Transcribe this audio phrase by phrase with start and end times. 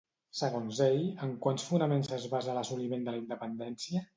[0.37, 4.07] Segons ell, en quants fonaments es basa l'assoliment de la independència?